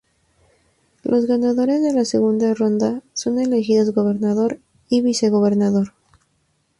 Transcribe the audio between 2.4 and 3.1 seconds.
ronda